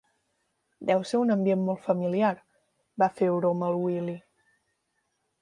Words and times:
Deu 0.89 1.03
ser 1.09 1.19
un 1.25 1.33
ambient 1.35 1.61
molt 1.67 1.83
familiar 1.89 2.33
—va 2.41 3.11
fer 3.21 3.29
broma 3.37 3.69
el 3.71 3.79
Willy. 3.85 4.19